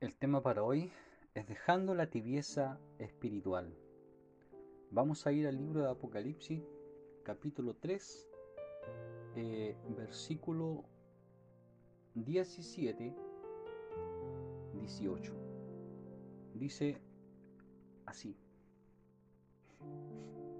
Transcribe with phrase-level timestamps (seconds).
[0.00, 0.92] El tema para hoy
[1.34, 3.74] es dejando la tibieza espiritual.
[4.92, 6.62] Vamos a ir al libro de Apocalipsis,
[7.24, 8.28] capítulo 3,
[9.34, 10.84] eh, versículo
[12.14, 13.12] 17,
[14.74, 15.32] 18.
[16.54, 17.02] Dice
[18.06, 18.36] así.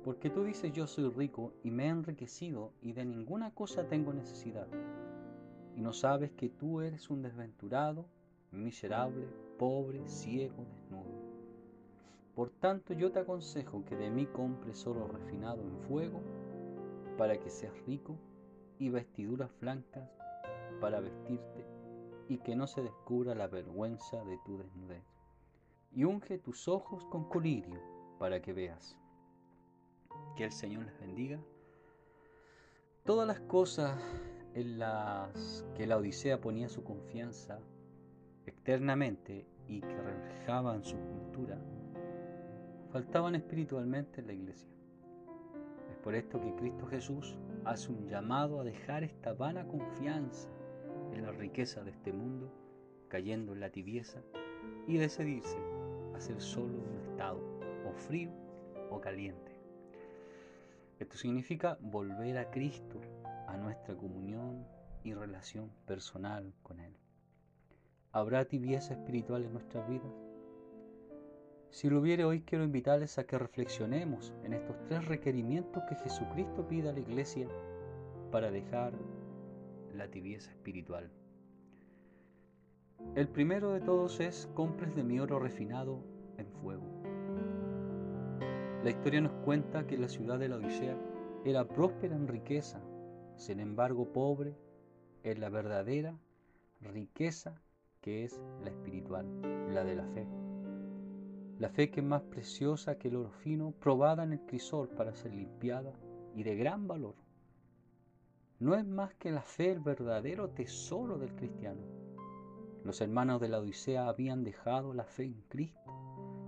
[0.03, 4.13] Porque tú dices yo soy rico y me he enriquecido y de ninguna cosa tengo
[4.13, 4.67] necesidad.
[5.77, 8.09] Y no sabes que tú eres un desventurado,
[8.53, 9.27] miserable,
[9.59, 11.19] pobre, ciego, desnudo.
[12.35, 16.21] Por tanto yo te aconsejo que de mí compres oro refinado en fuego
[17.17, 18.17] para que seas rico
[18.79, 20.09] y vestiduras blancas
[20.81, 21.67] para vestirte
[22.29, 25.03] y que no se descubra la vergüenza de tu desnudez.
[25.93, 27.81] Y unge tus ojos con colirio
[28.19, 28.97] para que veas.
[30.37, 31.41] Que el Señor les bendiga.
[33.05, 33.99] Todas las cosas
[34.55, 37.59] en las que la Odisea ponía su confianza
[38.69, 41.59] externamente y que reflejaban su cultura,
[42.93, 44.69] faltaban espiritualmente en la iglesia.
[45.91, 50.51] Es por esto que Cristo Jesús hace un llamado a dejar esta vana confianza
[51.15, 52.53] en la riqueza de este mundo,
[53.09, 54.21] cayendo en la tibieza,
[54.87, 55.57] y decidirse
[56.15, 57.41] a ser solo un estado,
[57.89, 58.33] o frío
[58.91, 59.59] o caliente.
[60.99, 63.01] Esto significa volver a Cristo,
[63.47, 64.67] a nuestra comunión
[65.05, 66.95] y relación personal con Él.
[68.11, 70.13] ¿Habrá tibieza espiritual en nuestras vidas?
[71.71, 76.67] Si lo hubiere hoy quiero invitarles a que reflexionemos en estos tres requerimientos que Jesucristo
[76.67, 77.47] pide a la iglesia
[78.33, 78.95] para dejar
[79.93, 81.11] la tibieza espiritual.
[83.15, 86.03] El primero de todos es compres de mi oro refinado
[86.39, 86.87] en fuego.
[88.83, 90.97] La historia nos cuenta que la ciudad de la Odisea
[91.45, 92.81] era próspera en riqueza,
[93.37, 94.57] sin embargo pobre
[95.25, 96.19] en la verdadera
[96.81, 97.61] riqueza
[98.09, 99.27] que es la espiritual,
[99.75, 100.27] la de la fe.
[101.59, 105.13] La fe que es más preciosa que el oro fino, probada en el crisol para
[105.15, 105.93] ser limpiada
[106.35, 107.17] y de gran valor.
[108.61, 111.83] No es más que la fe el verdadero tesoro del cristiano.
[112.83, 115.93] Los hermanos de la Odisea habían dejado la fe en Cristo.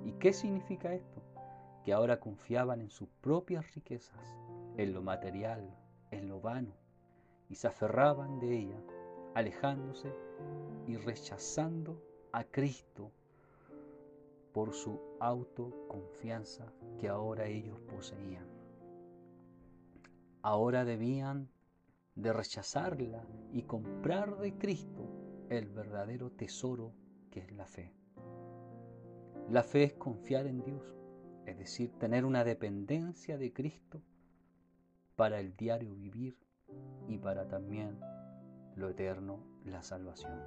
[0.07, 1.23] ¿Y qué significa esto?
[1.85, 4.35] que ahora confiaban en sus propias riquezas,
[4.79, 5.77] en lo material,
[6.11, 6.73] en lo vano,
[7.51, 8.81] y se aferraban de ella,
[9.35, 10.13] alejándose
[10.87, 12.03] y rechazando
[12.33, 13.13] a Cristo
[14.53, 18.49] por su autoconfianza que ahora ellos poseían.
[20.43, 21.49] Ahora debían
[22.15, 25.09] de rechazarla y comprar de Cristo
[25.49, 26.93] el verdadero tesoro
[27.31, 27.93] que es la fe.
[29.49, 30.83] La fe es confiar en Dios,
[31.47, 34.03] es decir, tener una dependencia de Cristo
[35.17, 36.39] para el diario vivir
[37.09, 37.99] y para también
[38.81, 40.41] lo eterno, la salvación.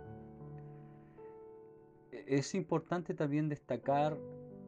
[2.11, 4.17] E-, es importante también destacar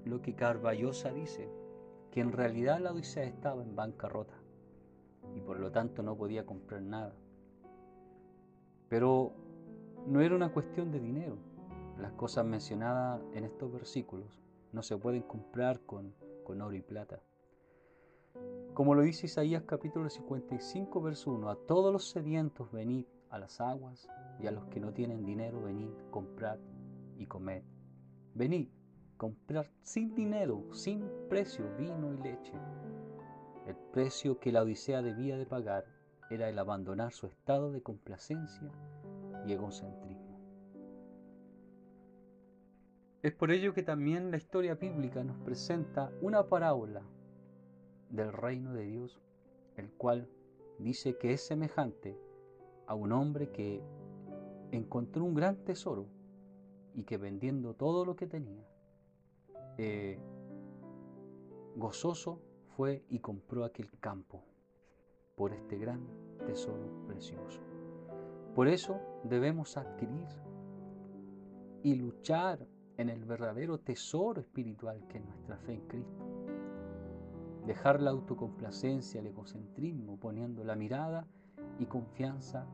[0.05, 1.49] lo que Carballosa dice,
[2.11, 4.35] que en realidad la Odisea estaba en bancarrota
[5.35, 7.13] y por lo tanto no podía comprar nada.
[8.87, 9.33] Pero
[10.05, 11.37] no era una cuestión de dinero.
[11.99, 14.39] Las cosas mencionadas en estos versículos
[14.71, 17.21] no se pueden comprar con, con oro y plata.
[18.73, 23.59] Como lo dice Isaías capítulo 55, verso 1, a todos los sedientos venid a las
[23.61, 24.07] aguas
[24.39, 26.59] y a los que no tienen dinero venid, comprad
[27.17, 27.63] y comed.
[28.33, 28.69] Venid,
[29.17, 32.53] comprad sin dinero, sin precio, vino y leche.
[33.67, 35.85] El precio que la Odisea debía de pagar
[36.29, 38.71] era el abandonar su estado de complacencia
[39.45, 40.39] y egocentrismo.
[43.21, 47.01] Es por ello que también la historia bíblica nos presenta una parábola
[48.09, 49.19] del reino de Dios,
[49.77, 50.29] el cual
[50.77, 52.19] dice que es semejante
[52.88, 53.81] a un hombre que
[54.72, 56.07] encontró un gran tesoro
[56.94, 58.66] y que vendiendo todo lo que tenía,
[59.78, 60.19] eh,
[61.75, 62.41] gozoso
[62.75, 64.44] fue y compró aquel campo
[65.35, 66.07] por este gran
[66.46, 67.59] tesoro precioso.
[68.53, 70.28] Por eso debemos adquirir
[71.84, 72.66] y luchar
[72.97, 76.26] en el verdadero tesoro espiritual que es nuestra fe en Cristo.
[77.66, 81.28] Dejar la autocomplacencia, el egocentrismo, poniendo la mirada
[81.79, 82.66] y confianza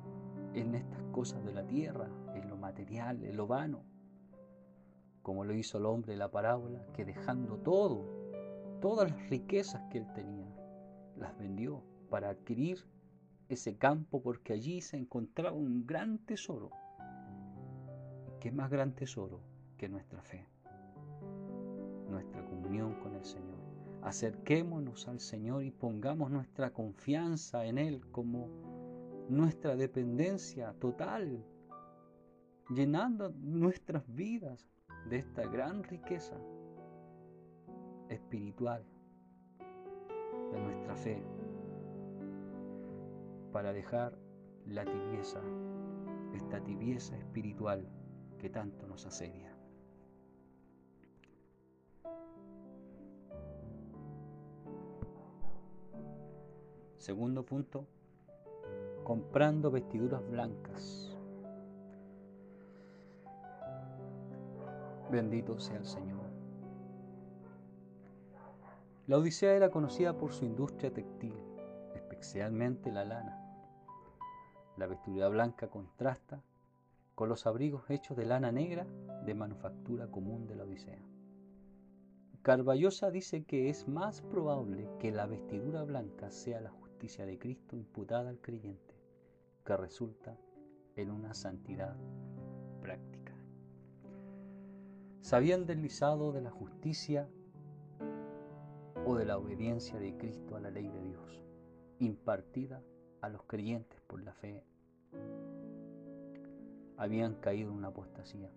[0.53, 3.83] en estas cosas de la tierra, en lo material, en lo vano,
[5.21, 8.06] como lo hizo el hombre de la parábola, que dejando todo,
[8.81, 10.48] todas las riquezas que él tenía,
[11.18, 12.86] las vendió para adquirir
[13.50, 16.71] ese campo porque allí se encontraba un gran tesoro.
[18.39, 19.42] ¿Qué más gran tesoro
[19.81, 20.45] que nuestra fe,
[22.07, 23.57] nuestra comunión con el Señor.
[24.04, 28.47] Acerquémonos al Señor y pongamos nuestra confianza en Él como
[29.29, 31.44] nuestra dependencia total,
[32.69, 34.68] llenando nuestras vidas
[35.09, 36.38] de esta gran riqueza
[38.09, 38.83] espiritual
[40.51, 41.23] de nuestra fe
[43.51, 44.18] para dejar
[44.65, 45.41] la tibieza,
[46.33, 47.88] esta tibieza espiritual
[48.38, 49.56] que tanto nos asedia.
[56.97, 57.88] Segundo punto,
[59.03, 61.15] comprando vestiduras blancas.
[65.12, 66.21] Bendito sea el Señor.
[69.07, 71.36] La Odisea era conocida por su industria textil,
[71.95, 73.38] especialmente la lana.
[74.77, 76.42] La vestidura blanca contrasta
[77.15, 78.88] con los abrigos hechos de lana negra
[79.25, 81.01] de manufactura común de la Odisea.
[82.42, 87.75] Carballosa dice que es más probable que la vestidura blanca sea la justicia de Cristo
[87.75, 88.91] imputada al creyente,
[89.63, 90.38] que resulta
[90.96, 91.96] en una santidad
[92.81, 93.34] práctica.
[95.22, 97.30] Se habían deslizado de la justicia
[99.06, 101.42] o de la obediencia de Cristo a la ley de Dios,
[102.00, 102.81] impartida
[103.22, 104.63] a los creyentes por la fe,
[106.98, 108.50] habían caído en una apostasía.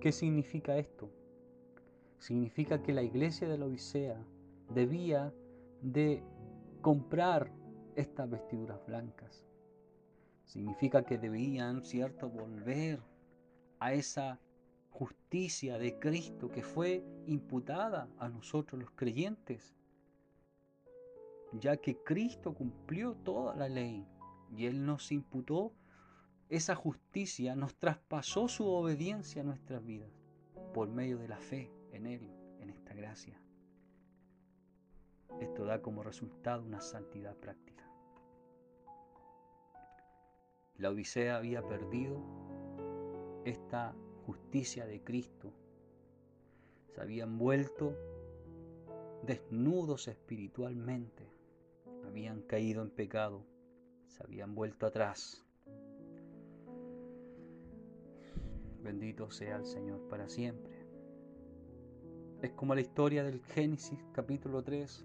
[0.00, 1.10] ¿Qué significa esto?
[2.18, 4.16] Significa que la iglesia de la Odisea
[4.74, 5.32] debía
[5.82, 6.22] de
[6.80, 7.52] comprar
[7.96, 9.44] estas vestiduras blancas.
[10.50, 13.00] Significa que debían, cierto, volver
[13.78, 14.40] a esa
[14.90, 19.76] justicia de Cristo que fue imputada a nosotros los creyentes,
[21.52, 24.04] ya que Cristo cumplió toda la ley
[24.50, 25.72] y Él nos imputó
[26.48, 30.10] esa justicia, nos traspasó su obediencia a nuestras vidas
[30.74, 33.40] por medio de la fe en Él, en esta gracia.
[35.40, 37.89] Esto da como resultado una santidad práctica.
[40.80, 42.16] La Odisea había perdido
[43.44, 43.94] esta
[44.24, 45.52] justicia de Cristo.
[46.94, 47.94] Se habían vuelto
[49.26, 51.28] desnudos espiritualmente.
[52.06, 53.44] Habían caído en pecado.
[54.06, 55.44] Se habían vuelto atrás.
[58.82, 60.86] Bendito sea el Señor para siempre.
[62.40, 65.04] Es como la historia del Génesis capítulo 3,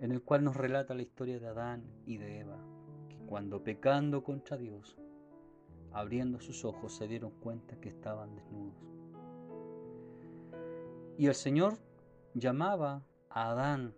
[0.00, 2.58] en el cual nos relata la historia de Adán y de Eva,
[3.28, 4.96] cuando pecando contra Dios,
[5.92, 8.74] abriendo sus ojos, se dieron cuenta que estaban desnudos.
[11.16, 11.78] Y el Señor
[12.34, 13.94] llamaba a Adán,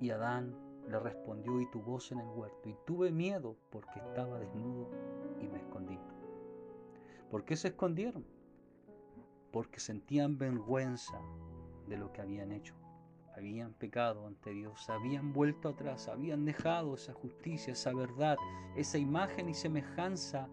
[0.00, 0.54] y Adán
[0.88, 4.88] le respondió, y tu voz en el huerto, y tuve miedo porque estaba desnudo
[5.40, 5.98] y me escondí.
[7.30, 8.24] ¿Por qué se escondieron?
[9.52, 11.20] Porque sentían vergüenza
[11.88, 12.79] de lo que habían hecho
[13.40, 18.36] habían pecado ante Dios, habían vuelto atrás, habían dejado esa justicia, esa verdad,
[18.76, 20.46] esa imagen y semejanza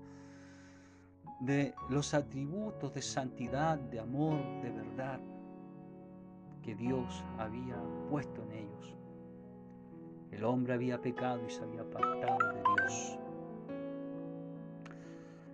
[1.41, 5.19] de los atributos de santidad, de amor, de verdad
[6.63, 7.75] que Dios había
[8.09, 8.95] puesto en ellos.
[10.31, 13.19] El hombre había pecado y se había apartado de Dios.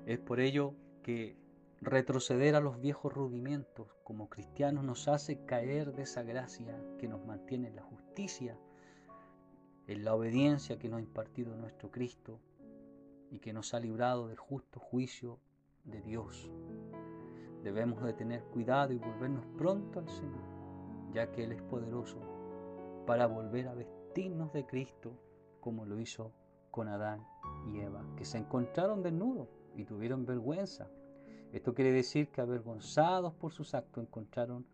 [0.05, 1.35] Es por ello que
[1.85, 7.25] Retroceder a los viejos rudimentos como cristianos nos hace caer de esa gracia que nos
[7.25, 8.57] mantiene en la justicia,
[9.87, 12.39] en la obediencia que nos ha impartido nuestro Cristo
[13.31, 15.41] y que nos ha librado del justo juicio
[15.83, 16.49] de Dios.
[17.63, 22.21] Debemos de tener cuidado y volvernos pronto al Señor, ya que Él es poderoso
[23.05, 25.19] para volver a vestirnos de Cristo
[25.59, 26.31] como lo hizo
[26.71, 27.27] con Adán
[27.67, 30.89] y Eva, que se encontraron desnudos y tuvieron vergüenza
[31.53, 34.65] esto quiere decir que avergonzados por sus actos encontraron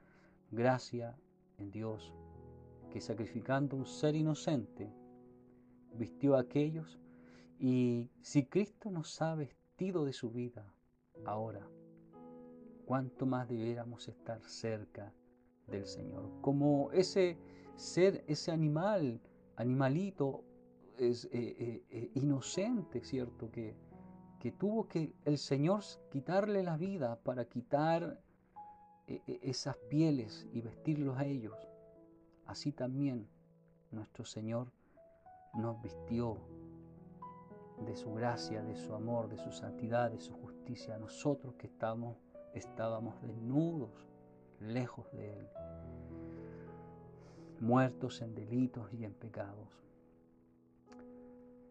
[0.49, 1.15] gracia
[1.57, 2.13] en Dios,
[2.89, 4.89] que sacrificando un ser inocente,
[5.93, 6.97] vistió a aquellos
[7.59, 10.73] y si Cristo nos ha vestido de su vida
[11.25, 11.67] ahora,
[12.85, 15.13] cuánto más debiéramos estar cerca
[15.67, 16.31] del Señor.
[16.41, 17.37] Como ese
[17.75, 19.19] ser, ese animal,
[19.57, 20.45] animalito
[20.97, 23.51] es, eh, eh, eh, inocente, ¿cierto?
[23.51, 23.75] Que,
[24.39, 25.81] que tuvo que el Señor
[26.11, 28.19] quitarle la vida para quitar
[29.07, 31.55] eh, eh, esas pieles y vestirlos a ellos.
[32.45, 33.27] Así también
[33.91, 34.71] nuestro Señor
[35.53, 36.37] nos vistió
[37.85, 43.21] de su gracia, de su amor, de su santidad, de su justicia, nosotros que estábamos
[43.21, 43.91] desnudos,
[44.59, 45.47] lejos de Él,
[47.59, 49.67] muertos en delitos y en pecados.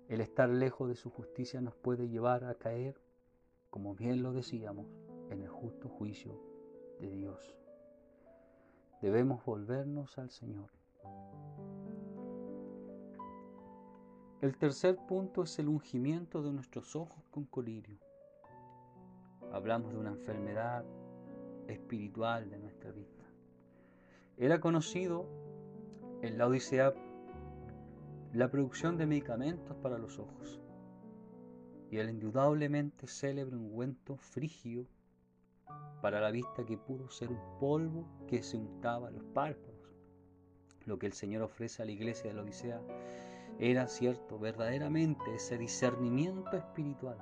[0.08, 2.98] El estar lejos de su justicia nos puede llevar a caer,
[3.68, 4.86] como bien lo decíamos,
[5.28, 6.40] en el justo juicio
[6.98, 7.54] de Dios.
[9.02, 10.70] Debemos volvernos al Señor.
[14.40, 17.98] El tercer punto es el ungimiento de nuestros ojos con colirio.
[19.52, 20.84] hablamos de una enfermedad
[21.66, 23.24] espiritual de nuestra vista.
[24.38, 25.26] Era conocido
[26.22, 26.94] en la Odisea
[28.32, 30.60] la producción de medicamentos para los ojos
[31.90, 34.86] y el indudablemente célebre ungüento frigio
[36.02, 39.94] para la vista que pudo ser un polvo que se untaba a los párpados.
[40.84, 42.80] Lo que el Señor ofrece a la iglesia de la Odisea
[43.58, 47.18] era cierto, verdaderamente ese discernimiento espiritual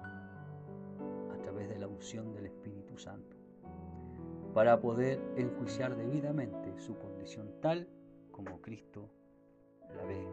[1.33, 3.37] a través de la unción del Espíritu Santo
[4.53, 7.89] para poder enjuiciar debidamente su condición tal
[8.33, 9.11] como Cristo
[9.95, 10.27] la ve.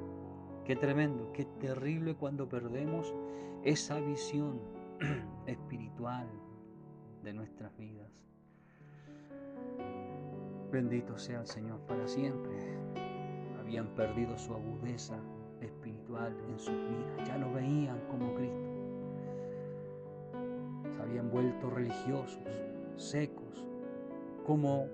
[0.66, 3.14] Qué tremendo, qué terrible cuando perdemos
[3.64, 4.62] esa visión
[5.46, 6.26] espiritual
[7.22, 8.10] de nuestras vidas.
[10.72, 12.54] Bendito sea el Señor para siempre.
[13.60, 15.20] Habían perdido su agudeza
[15.60, 18.72] espiritual en sus vidas, ya no veían como Cristo.
[20.96, 22.42] Se habían vuelto religiosos,
[22.96, 23.66] secos,
[24.46, 24.88] como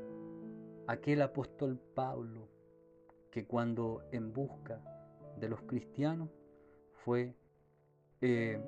[0.88, 2.48] aquel apóstol Pablo
[3.30, 4.82] que cuando en busca
[5.40, 6.30] de los cristianos
[6.94, 7.36] fue
[8.22, 8.62] eh,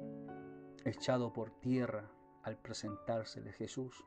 [0.86, 2.10] echado por tierra
[2.44, 4.06] al presentársele Jesús.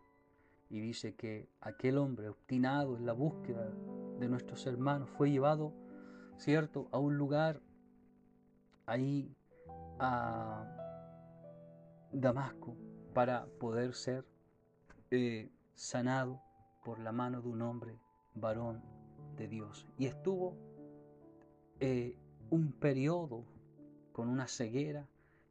[0.71, 3.71] Y dice que aquel hombre obstinado en la búsqueda
[4.19, 5.73] de nuestros hermanos fue llevado,
[6.39, 7.61] ¿cierto?, a un lugar
[8.87, 9.37] ahí
[9.99, 10.67] a
[12.13, 12.77] Damasco
[13.13, 14.25] para poder ser
[15.11, 16.41] eh, sanado
[16.85, 17.99] por la mano de un hombre
[18.35, 18.83] varón
[19.37, 19.87] de Dios.
[19.99, 20.57] Y estuvo
[21.81, 22.17] eh,
[22.51, 23.45] un periodo
[24.13, 25.09] con una ceguera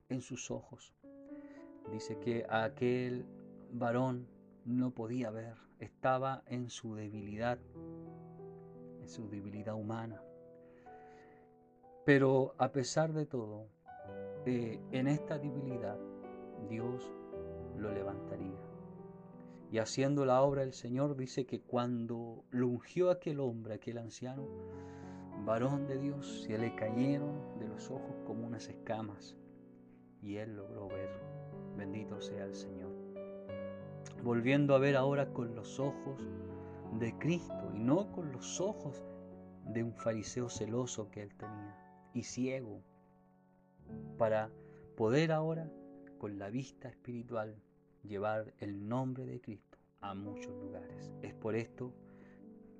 [0.10, 0.94] en sus ojos.
[1.92, 3.26] Dice que aquel
[3.72, 4.28] varón
[4.66, 7.60] no podía ver, estaba en su debilidad,
[9.02, 10.22] en su debilidad humana.
[12.06, 13.68] Pero a pesar de todo,
[14.46, 15.98] eh, en esta debilidad
[16.70, 17.12] Dios
[17.78, 18.60] lo levantaría.
[19.72, 24.48] Y haciendo la obra del Señor dice que cuando lo ungió aquel hombre, aquel anciano,
[25.46, 29.36] varón de Dios, se le cayeron de los ojos como unas escamas
[30.22, 31.10] y él logró ver.
[31.78, 32.92] Bendito sea el Señor.
[34.24, 36.28] Volviendo a ver ahora con los ojos
[37.00, 39.04] de Cristo y no con los ojos
[39.66, 41.76] de un fariseo celoso que él tenía
[42.14, 42.82] y ciego,
[44.18, 44.50] para
[44.96, 45.70] poder ahora
[46.20, 47.56] con la vista espiritual
[48.04, 51.12] llevar el nombre de Cristo a muchos lugares.
[51.22, 51.94] Es por esto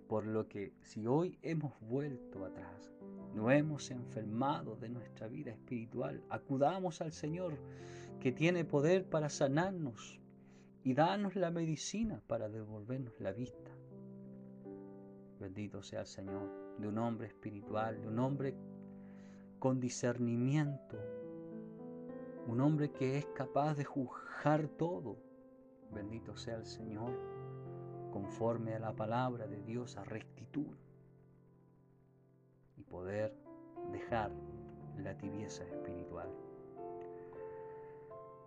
[0.08, 2.92] por lo que si hoy hemos vuelto atrás,
[3.34, 7.58] no hemos enfermado de nuestra vida espiritual, acudamos al Señor
[8.20, 10.20] que tiene poder para sanarnos
[10.84, 13.72] y darnos la medicina para devolvernos la vista.
[15.40, 18.56] Bendito sea el Señor de un hombre espiritual, de un hombre
[19.60, 20.98] con discernimiento,
[22.48, 25.18] un hombre que es capaz de juzgar todo.
[25.92, 27.12] Bendito sea el Señor
[28.14, 30.68] conforme a la palabra de Dios a rectitud
[32.78, 33.36] y poder
[33.92, 34.30] dejar
[35.00, 36.30] la tibieza espiritual.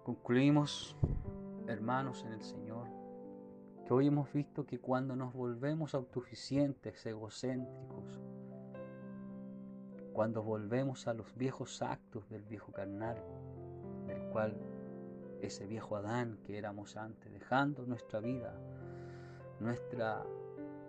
[0.05, 0.95] Concluimos,
[1.67, 2.87] hermanos en el Señor,
[3.85, 8.21] que hoy hemos visto que cuando nos volvemos autosuficientes, egocéntricos,
[10.13, 13.17] cuando volvemos a los viejos actos del viejo carnal,
[14.07, 14.57] del cual
[15.43, 18.57] ese viejo Adán que éramos antes, dejando nuestra vida
[19.61, 20.25] nuestra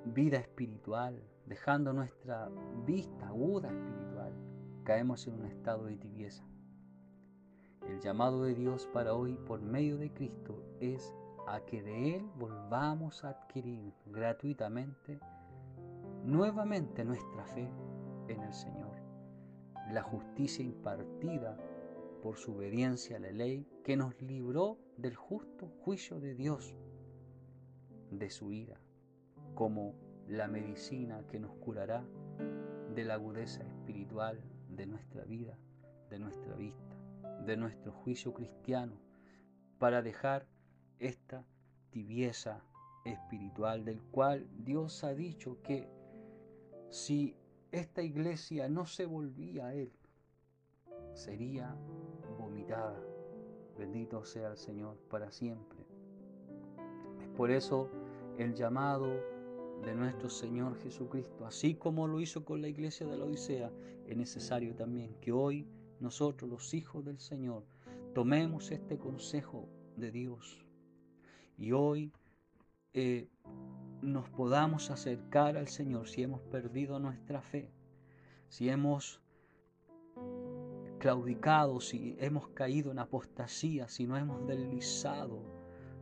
[0.05, 2.50] vida espiritual, dejando nuestra
[2.86, 4.33] vista aguda espiritual,
[4.83, 6.43] caemos en un estado de tibieza.
[7.88, 11.13] El llamado de Dios para hoy por medio de Cristo es
[11.47, 15.19] a que de Él volvamos a adquirir gratuitamente
[16.25, 17.69] nuevamente nuestra fe
[18.27, 18.97] en el Señor,
[19.91, 21.57] la justicia impartida
[22.21, 26.75] por su obediencia a la ley que nos libró del justo juicio de Dios
[28.11, 28.79] de su ira,
[29.55, 29.95] como
[30.27, 32.05] la medicina que nos curará
[32.93, 35.57] de la agudeza espiritual de nuestra vida,
[36.09, 36.95] de nuestra vista,
[37.45, 38.99] de nuestro juicio cristiano,
[39.79, 40.47] para dejar
[40.99, 41.45] esta
[41.89, 42.63] tibieza
[43.05, 45.87] espiritual del cual Dios ha dicho que
[46.89, 47.35] si
[47.71, 49.91] esta iglesia no se volvía a Él,
[51.13, 51.75] sería
[52.37, 52.99] vomitada.
[53.77, 55.76] Bendito sea el Señor para siempre.
[57.38, 57.88] Por eso
[58.39, 59.06] el llamado
[59.86, 63.72] de nuestro Señor Jesucristo, así como lo hizo con la iglesia de la Odisea,
[64.08, 65.67] es necesario también que hoy
[66.00, 67.63] nosotros, los hijos del Señor,
[68.15, 70.65] tomemos este consejo de Dios
[71.60, 72.12] y hoy
[72.94, 73.29] eh,
[74.01, 77.72] nos podamos acercar al Señor si hemos perdido nuestra fe,
[78.50, 79.22] si hemos
[80.98, 85.56] claudicado, si hemos caído en apostasía, si no hemos deslizado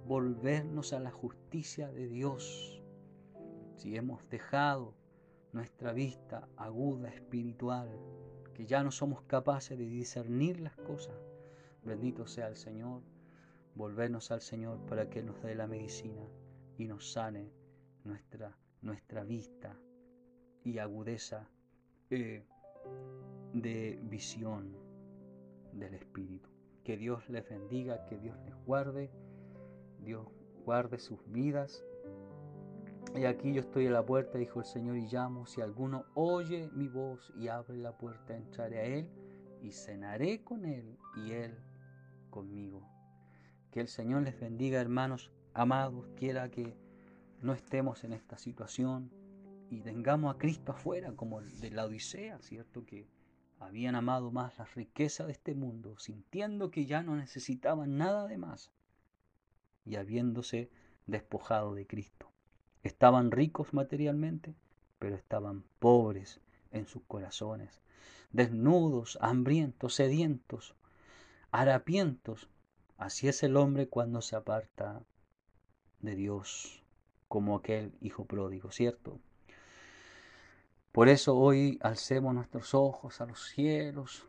[0.05, 2.81] volvernos a la justicia de Dios.
[3.75, 4.93] Si hemos dejado
[5.51, 7.89] nuestra vista aguda espiritual,
[8.53, 11.15] que ya no somos capaces de discernir las cosas,
[11.83, 13.01] bendito sea el Señor,
[13.74, 16.29] volvernos al Señor para que nos dé la medicina
[16.77, 17.51] y nos sane
[18.03, 19.75] nuestra, nuestra vista
[20.63, 21.50] y agudeza
[22.12, 22.45] eh,
[23.53, 24.77] de visión
[25.74, 26.50] del Espíritu.
[26.83, 29.09] Que Dios les bendiga, que Dios les guarde,
[30.05, 30.27] Dios
[30.63, 31.83] guarde sus vidas.
[33.15, 35.45] Y aquí yo estoy a la puerta, dijo el Señor, y llamo.
[35.45, 39.09] Si alguno oye mi voz y abre la puerta, entraré a Él
[39.62, 41.57] y cenaré con Él y Él
[42.29, 42.88] conmigo.
[43.71, 46.77] Que el Señor les bendiga, hermanos amados, quiera que
[47.41, 49.12] no estemos en esta situación
[49.69, 52.85] y tengamos a Cristo afuera, como el de la Odisea, ¿cierto?
[52.85, 53.07] Que
[53.59, 58.38] habían amado más la riqueza de este mundo, sintiendo que ya no necesitaban nada de
[58.38, 58.71] más,
[59.86, 60.70] y habiéndose
[61.06, 62.32] despojado de Cristo.
[62.84, 64.56] Estaban ricos materialmente,
[65.00, 67.82] pero estaban pobres en sus corazones,
[68.32, 70.75] desnudos, hambrientos, sedientos,
[71.51, 72.50] harapientos.
[72.98, 75.04] Así es el hombre cuando se aparta
[76.00, 76.84] de Dios,
[77.27, 79.20] como aquel hijo pródigo, ¿cierto?
[80.92, 84.25] Por eso hoy alcemos nuestros ojos a los cielos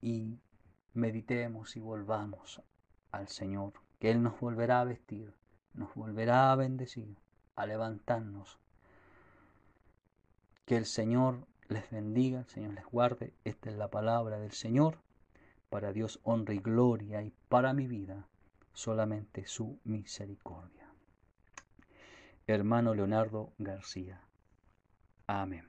[0.00, 0.38] y
[0.94, 2.62] meditemos y volvamos
[3.10, 5.34] al Señor, que Él nos volverá a vestir,
[5.74, 7.16] nos volverá a bendecir,
[7.56, 8.58] a levantarnos.
[10.64, 13.32] Que el Señor les bendiga, el Señor les guarde.
[13.44, 14.98] Esta es la palabra del Señor.
[15.70, 18.26] Para Dios honra y gloria y para mi vida
[18.72, 20.88] solamente su misericordia.
[22.46, 24.22] Hermano Leonardo García.
[25.26, 25.67] Amén.